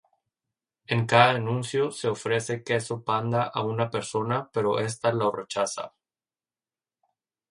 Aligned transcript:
En 0.87 1.05
cada 1.05 1.35
anuncio, 1.35 1.91
se 1.91 2.07
ofrece 2.07 2.63
queso 2.63 3.03
Panda 3.03 3.43
a 3.43 3.61
una 3.61 3.91
persona 3.91 4.49
pero 4.51 4.79
esta 4.79 5.11
lo 5.13 5.31
rechaza. 5.31 5.93